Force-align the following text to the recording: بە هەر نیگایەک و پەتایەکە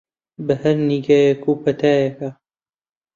بە 0.45 0.53
هەر 0.63 0.77
نیگایەک 0.89 1.41
و 1.47 1.53
پەتایەکە 1.63 2.29